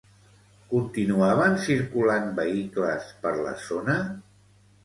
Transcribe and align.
Continuaven 0.71 1.59
circulant 1.67 2.33
vehicles 2.39 3.13
per 3.27 3.35
la 3.45 3.53
zona? 3.67 4.01